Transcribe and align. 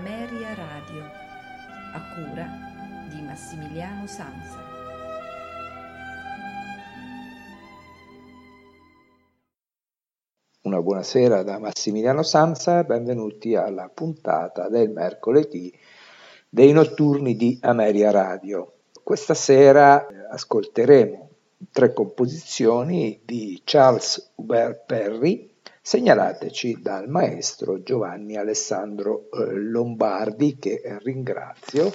Ameria 0.00 0.54
Radio, 0.54 1.02
a 1.92 2.00
cura 2.14 2.48
di 3.10 3.20
Massimiliano 3.20 4.06
Sanza. 4.06 4.56
Una 10.62 10.80
buonasera 10.80 11.42
da 11.42 11.58
Massimiliano 11.58 12.22
Sanza 12.22 12.82
benvenuti 12.84 13.54
alla 13.54 13.90
puntata 13.92 14.70
del 14.70 14.88
mercoledì 14.88 15.70
dei 16.48 16.72
notturni 16.72 17.36
di 17.36 17.58
Ameria 17.60 18.10
Radio. 18.10 18.76
Questa 19.02 19.34
sera 19.34 20.06
ascolteremo 20.30 21.28
tre 21.70 21.92
composizioni 21.92 23.20
di 23.22 23.60
Charles 23.64 24.32
Hubert 24.36 24.86
Perry 24.86 25.49
segnalateci 25.90 26.78
dal 26.80 27.08
maestro 27.08 27.82
Giovanni 27.82 28.36
Alessandro 28.36 29.28
eh, 29.32 29.54
Lombardi 29.54 30.56
che 30.56 30.80
ringrazio, 31.02 31.92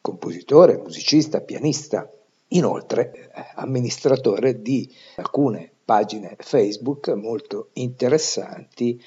compositore, 0.00 0.78
musicista, 0.78 1.42
pianista, 1.42 2.10
inoltre 2.48 3.12
eh, 3.12 3.44
amministratore 3.56 4.62
di 4.62 4.90
alcune 5.16 5.70
pagine 5.84 6.36
Facebook 6.38 7.08
molto 7.08 7.68
interessanti 7.74 8.98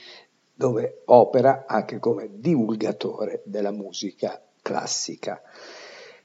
dove 0.53 1.01
opera 1.05 1.65
anche 1.67 1.97
come 1.97 2.29
divulgatore 2.31 3.41
della 3.45 3.71
musica 3.71 4.39
classica. 4.61 5.41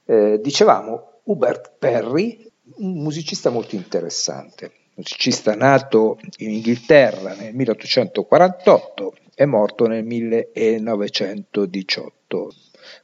Eh, 0.05 0.41
dicevamo 0.43 1.21
Hubert 1.23 1.73
Perry, 1.79 2.53
un 2.81 3.01
musicista 3.01 3.49
molto 3.49 3.77
interessante 3.77 4.84
musicista 4.95 5.55
nato 5.55 6.19
in 6.39 6.51
Inghilterra 6.51 7.35
nel 7.35 7.55
1848 7.55 9.15
e 9.35 9.45
morto 9.47 9.87
nel 9.87 10.05
1918. 10.05 12.55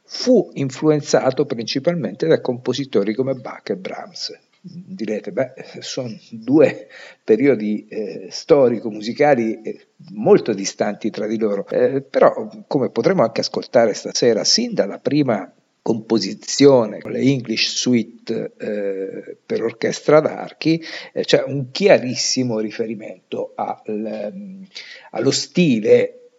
Fu 0.03 0.49
influenzato 0.53 1.45
principalmente 1.45 2.27
da 2.27 2.41
compositori 2.41 3.13
come 3.13 3.33
Bach 3.33 3.69
e 3.69 3.75
Brahms. 3.75 4.31
Direte, 4.63 5.31
beh, 5.31 5.53
sono 5.79 6.15
due 6.29 6.87
periodi 7.23 7.87
eh, 7.87 8.27
storico-musicali 8.29 9.61
eh, 9.61 9.87
molto 10.11 10.53
distanti 10.53 11.09
tra 11.09 11.25
di 11.25 11.39
loro, 11.39 11.67
eh, 11.67 12.01
però 12.01 12.47
come 12.67 12.91
potremo 12.91 13.23
anche 13.23 13.41
ascoltare 13.41 13.95
stasera, 13.95 14.43
sin 14.43 14.75
dalla 14.75 14.99
prima 14.99 15.51
composizione, 15.81 16.99
le 17.03 17.19
English 17.19 17.75
Suite 17.75 18.53
eh, 18.57 19.37
per 19.45 19.63
orchestra 19.63 20.19
d'archi, 20.19 20.83
eh, 21.11 21.23
c'è 21.23 21.43
un 21.45 21.71
chiarissimo 21.71 22.59
riferimento 22.59 23.53
al, 23.55 23.81
ehm, 23.85 24.67
allo 25.11 25.31
stile 25.31 26.29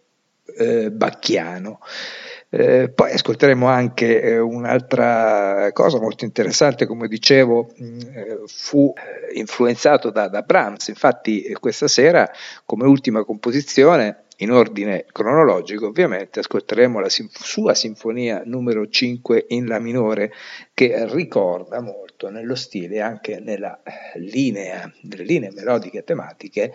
eh, 0.57 0.91
bacchiano. 0.91 1.79
Eh, 2.49 2.89
poi 2.89 3.11
ascolteremo 3.13 3.65
anche 3.65 4.21
eh, 4.21 4.37
un'altra 4.37 5.71
cosa 5.73 5.99
molto 5.99 6.23
interessante, 6.23 6.85
come 6.85 7.07
dicevo, 7.07 7.71
mh, 7.75 7.99
eh, 8.13 8.39
fu 8.45 8.93
influenzato 9.33 10.11
da, 10.11 10.27
da 10.27 10.43
Brahms, 10.43 10.87
infatti 10.89 11.51
questa 11.59 11.87
sera 11.87 12.29
come 12.63 12.85
ultima 12.85 13.25
composizione 13.25 14.22
in 14.37 14.51
ordine 14.51 15.05
cronologico, 15.11 15.87
ovviamente, 15.87 16.39
ascolteremo 16.39 16.99
la 16.99 17.09
sinf- 17.09 17.43
sua 17.43 17.73
sinfonia 17.73 18.41
numero 18.45 18.87
5 18.87 19.45
in 19.49 19.67
La 19.67 19.79
minore, 19.79 20.31
che 20.73 21.05
ricorda 21.11 21.81
molto 21.81 22.29
nello 22.29 22.55
stile 22.55 22.95
e 22.95 23.01
anche 23.01 23.39
nella 23.39 23.79
linea, 24.15 24.91
nelle 25.03 25.23
linee 25.23 25.51
melodiche 25.51 25.99
e 25.99 26.03
tematiche, 26.03 26.73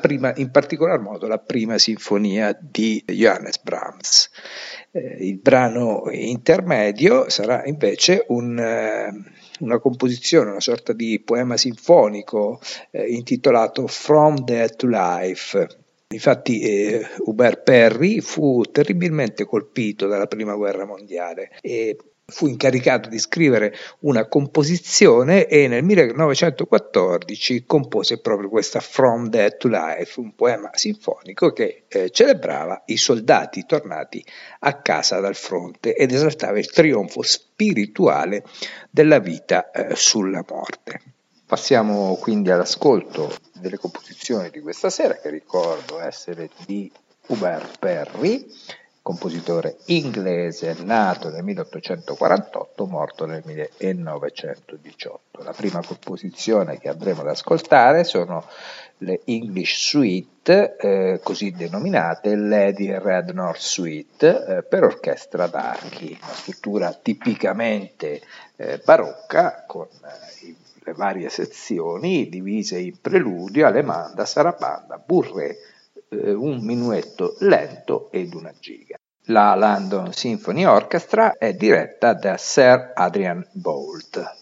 prima, 0.00 0.32
in 0.36 0.50
particolar 0.50 0.98
modo 1.00 1.26
la 1.26 1.38
prima 1.38 1.78
sinfonia 1.78 2.56
di 2.58 3.02
Johannes 3.06 3.60
Brahms. 3.60 4.30
Eh, 4.92 5.16
il 5.26 5.38
brano 5.38 6.04
intermedio 6.10 7.28
sarà 7.28 7.64
invece 7.64 8.24
un, 8.28 8.58
eh, 8.58 9.12
una 9.60 9.78
composizione, 9.78 10.50
una 10.50 10.60
sorta 10.60 10.92
di 10.92 11.20
poema 11.20 11.56
sinfonico 11.56 12.60
eh, 12.90 13.06
intitolato 13.08 13.86
From 13.86 14.42
Death 14.44 14.76
to 14.76 14.86
Life 14.86 15.80
Infatti 16.12 16.60
eh, 16.60 17.06
Hubert 17.24 17.62
Perry 17.62 18.20
fu 18.20 18.62
terribilmente 18.70 19.44
colpito 19.44 20.06
dalla 20.06 20.26
prima 20.26 20.54
guerra 20.54 20.84
mondiale 20.84 21.50
e 21.60 21.96
fu 22.24 22.46
incaricato 22.46 23.08
di 23.08 23.18
scrivere 23.18 23.74
una 24.00 24.26
composizione 24.26 25.46
e 25.46 25.68
nel 25.68 25.82
1914 25.84 27.64
compose 27.66 28.20
proprio 28.20 28.48
questa 28.48 28.80
From 28.80 29.28
Death 29.28 29.58
to 29.58 29.68
Life, 29.68 30.18
un 30.18 30.34
poema 30.34 30.70
sinfonico 30.72 31.52
che 31.52 31.84
eh, 31.88 32.10
celebrava 32.10 32.82
i 32.86 32.96
soldati 32.96 33.66
tornati 33.66 34.24
a 34.60 34.80
casa 34.80 35.20
dal 35.20 35.36
fronte 35.36 35.94
ed 35.94 36.12
esaltava 36.12 36.58
il 36.58 36.70
trionfo 36.70 37.22
spirituale 37.22 38.44
della 38.90 39.18
vita 39.18 39.70
eh, 39.70 39.94
sulla 39.94 40.44
morte. 40.48 41.00
Passiamo 41.52 42.14
quindi 42.14 42.50
all'ascolto 42.50 43.30
delle 43.52 43.76
composizioni 43.76 44.48
di 44.48 44.62
questa 44.62 44.88
sera, 44.88 45.18
che 45.18 45.28
ricordo 45.28 46.00
essere 46.00 46.48
di 46.64 46.90
Hubert 47.26 47.78
Perry, 47.78 48.46
compositore 49.02 49.76
inglese 49.88 50.74
nato 50.82 51.28
nel 51.28 51.42
1848, 51.42 52.86
morto 52.86 53.26
nel 53.26 53.42
1918. 53.44 55.42
La 55.42 55.52
prima 55.52 55.84
composizione 55.84 56.78
che 56.78 56.88
andremo 56.88 57.20
ad 57.20 57.28
ascoltare 57.28 58.04
sono 58.04 58.46
le 58.98 59.20
English 59.26 59.88
Suite, 59.88 60.76
eh, 60.78 61.20
così 61.22 61.50
denominate 61.50 62.34
Lady 62.34 62.90
Rednor 62.96 63.60
Suite, 63.60 64.46
eh, 64.46 64.62
per 64.62 64.84
orchestra 64.84 65.48
d'archi, 65.48 66.18
una 66.22 66.32
struttura 66.32 66.92
tipicamente 66.94 68.22
eh, 68.56 68.80
barocca 68.82 69.64
con 69.66 69.88
le 70.84 70.92
varie 70.94 71.28
sezioni 71.28 72.28
divise 72.28 72.78
in 72.78 73.00
preludio, 73.00 73.66
alemanda, 73.66 74.24
sarabanda, 74.24 75.02
burré, 75.04 75.56
eh, 76.08 76.32
un 76.32 76.58
minuetto 76.64 77.36
lento 77.40 78.10
ed 78.10 78.34
una 78.34 78.52
giga. 78.58 78.96
La 79.26 79.54
London 79.54 80.12
Symphony 80.12 80.64
Orchestra 80.64 81.36
è 81.38 81.54
diretta 81.54 82.12
da 82.14 82.36
Sir 82.36 82.92
Adrian 82.94 83.46
Bolt. 83.52 84.41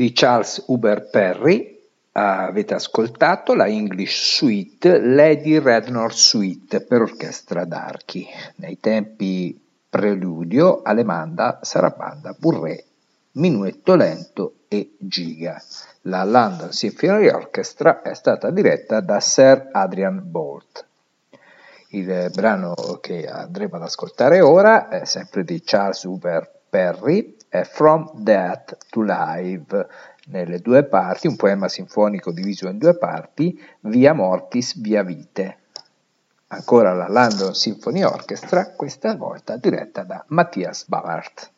Di 0.00 0.14
Charles 0.14 0.64
Uber 0.68 1.10
Perry. 1.10 1.78
Avete 2.12 2.72
ascoltato 2.72 3.52
la 3.52 3.66
English 3.66 4.36
Suite 4.36 4.98
Lady 4.98 5.58
Rednor 5.58 6.14
Suite 6.14 6.80
per 6.80 7.02
orchestra 7.02 7.66
d'archi. 7.66 8.26
Nei 8.56 8.80
tempi 8.80 9.62
preludio, 9.90 10.80
alemanda, 10.80 11.58
sarabanda, 11.60 12.34
burré, 12.38 12.82
minuetto 13.32 13.94
lento 13.94 14.54
e 14.68 14.94
giga. 14.96 15.62
La 16.02 16.24
London 16.24 16.72
Symphony 16.72 17.28
Orchestra 17.28 18.00
è 18.00 18.14
stata 18.14 18.50
diretta 18.50 19.00
da 19.00 19.20
Sir 19.20 19.68
Adrian 19.70 20.22
Bolt. 20.24 20.86
Il 21.88 22.30
brano 22.32 22.74
che 23.02 23.26
andremo 23.26 23.76
ad 23.76 23.82
ascoltare 23.82 24.40
ora 24.40 24.88
è 24.88 25.04
sempre 25.04 25.44
di 25.44 25.60
Charles 25.62 26.04
Hoover 26.04 26.50
Perry, 26.70 27.36
è 27.50 27.64
From 27.64 28.08
Death 28.14 28.76
to 28.90 29.02
Life, 29.02 29.88
nelle 30.26 30.60
due 30.60 30.84
parti, 30.84 31.26
un 31.26 31.34
poema 31.34 31.68
sinfonico 31.68 32.30
diviso 32.30 32.68
in 32.68 32.78
due 32.78 32.96
parti, 32.96 33.60
Via 33.80 34.12
Mortis, 34.12 34.80
Via 34.80 35.02
Vite. 35.02 35.58
Ancora 36.46 36.94
la 36.94 37.08
London 37.08 37.52
Symphony 37.52 38.04
Orchestra, 38.04 38.70
questa 38.76 39.16
volta 39.16 39.56
diretta 39.56 40.04
da 40.04 40.24
Mattias 40.28 40.86
Ballard. 40.86 41.50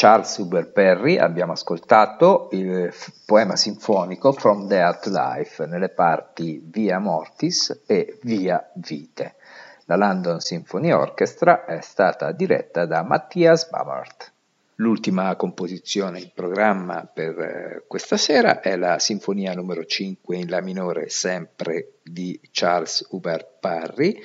Charles 0.00 0.36
Hubert 0.36 0.70
Perry 0.70 1.16
abbiamo 1.16 1.54
ascoltato 1.54 2.50
il 2.52 2.94
poema 3.26 3.56
sinfonico 3.56 4.30
From 4.30 4.68
to 4.68 5.10
Life 5.10 5.66
nelle 5.66 5.88
parti 5.88 6.62
Via 6.64 7.00
Mortis 7.00 7.82
e 7.84 8.16
Via 8.22 8.70
Vite. 8.74 9.34
La 9.86 9.96
London 9.96 10.38
Symphony 10.38 10.92
Orchestra 10.92 11.64
è 11.64 11.80
stata 11.80 12.30
diretta 12.30 12.86
da 12.86 13.02
Matthias 13.02 13.68
Bamert. 13.68 14.32
L'ultima 14.76 15.34
composizione 15.34 16.20
in 16.20 16.30
programma 16.32 17.04
per 17.12 17.36
eh, 17.40 17.84
questa 17.88 18.16
sera 18.16 18.60
è 18.60 18.76
la 18.76 19.00
Sinfonia 19.00 19.52
numero 19.54 19.84
5 19.84 20.36
in 20.36 20.48
La 20.48 20.60
minore, 20.60 21.08
sempre 21.08 21.94
di 22.04 22.38
Charles 22.52 23.04
Hubert 23.10 23.58
Parry, 23.58 24.16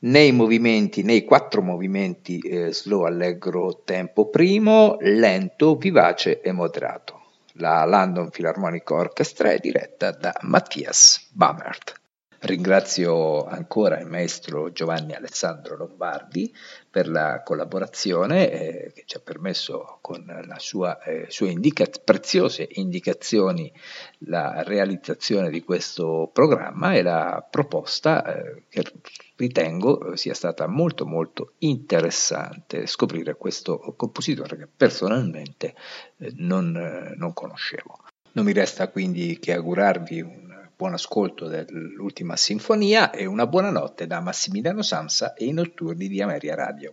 nei 0.00 0.32
movimenti, 0.32 1.02
nei 1.02 1.24
quattro 1.24 1.62
movimenti 1.62 2.38
eh, 2.38 2.72
slow, 2.72 3.02
allegro, 3.02 3.82
tempo 3.84 4.28
primo, 4.28 4.96
lento, 5.00 5.76
vivace 5.76 6.40
e 6.40 6.52
moderato. 6.52 7.22
La 7.54 7.84
London 7.84 8.30
Philharmonic 8.30 8.88
Orchestra 8.90 9.50
è 9.50 9.58
diretta 9.58 10.12
da 10.12 10.32
Matthias 10.42 11.28
Bamert. 11.32 11.98
Ringrazio 12.40 13.46
ancora 13.46 13.98
il 13.98 14.06
maestro 14.06 14.70
Giovanni 14.70 15.12
Alessandro 15.12 15.76
Lombardi 15.76 16.54
per 16.88 17.08
la 17.08 17.42
collaborazione 17.42 18.48
eh, 18.48 18.92
che 18.94 19.02
ci 19.06 19.16
ha 19.16 19.20
permesso 19.20 19.98
con 20.00 20.24
le 20.24 20.56
eh, 21.04 21.26
sue 21.28 21.50
indica- 21.50 21.90
preziose 22.04 22.68
indicazioni 22.70 23.72
la 24.18 24.62
realizzazione 24.62 25.50
di 25.50 25.64
questo 25.64 26.30
programma 26.32 26.94
e 26.94 27.02
la 27.02 27.44
proposta 27.50 28.24
eh, 28.24 28.62
che 28.68 28.84
ritengo 29.38 30.16
sia 30.16 30.34
stata 30.34 30.66
molto 30.66 31.06
molto 31.06 31.52
interessante 31.58 32.86
scoprire 32.86 33.36
questo 33.36 33.94
compositore 33.96 34.56
che 34.56 34.66
personalmente 34.66 35.74
eh, 36.18 36.32
non, 36.36 36.76
eh, 36.76 37.14
non 37.16 37.32
conoscevo. 37.32 38.00
Non 38.32 38.44
mi 38.44 38.52
resta 38.52 38.88
quindi 38.88 39.38
che 39.38 39.54
augurarvi 39.54 40.20
un 40.20 40.68
buon 40.76 40.92
ascolto 40.92 41.46
dell'ultima 41.46 42.36
sinfonia 42.36 43.10
e 43.10 43.26
una 43.26 43.46
buonanotte 43.46 44.06
da 44.06 44.20
Massimiliano 44.20 44.82
Samsa 44.82 45.34
e 45.34 45.46
i 45.46 45.52
notturni 45.52 46.08
di 46.08 46.20
Ameria 46.20 46.54
Radio. 46.54 46.92